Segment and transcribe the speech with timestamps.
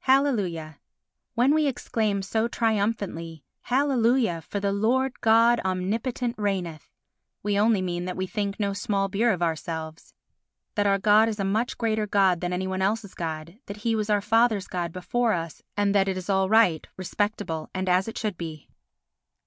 [0.00, 0.80] Hallelujah
[1.34, 4.42] When we exclaim so triumphantly "Hallelujah!
[4.42, 6.90] for the Lord God omnipotent reigneth"
[7.42, 10.12] we only mean that we think no small beer of ourselves,
[10.74, 13.96] that our God is a much greater God than any one else's God, that he
[13.96, 18.06] was our father's God before us, and that it is all right, respectable and as
[18.08, 18.68] it should be.